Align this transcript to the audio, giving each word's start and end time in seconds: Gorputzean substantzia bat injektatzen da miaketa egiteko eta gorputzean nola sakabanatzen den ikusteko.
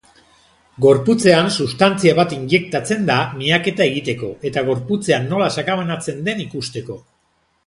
Gorputzean 0.85 1.51
substantzia 1.65 2.15
bat 2.19 2.33
injektatzen 2.37 3.05
da 3.11 3.19
miaketa 3.43 3.87
egiteko 3.93 4.31
eta 4.51 4.65
gorputzean 4.71 5.29
nola 5.35 5.53
sakabanatzen 5.59 6.27
den 6.31 6.43
ikusteko. 6.47 6.99